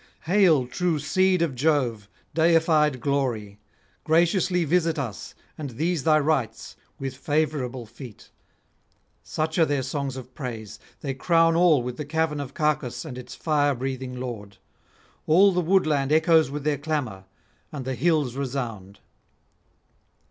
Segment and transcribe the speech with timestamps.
[0.21, 3.59] Hail, true seed of Jove, deified glory!
[4.03, 8.31] graciously visit us and these thy rites with favourable feet.
[9.21, 13.15] Such are their songs of praise; they crown all with the cavern of Cacus and
[13.15, 14.57] its fire breathing lord.
[15.27, 17.25] All the woodland echoes with their clamour,
[17.71, 18.97] and the hills resound.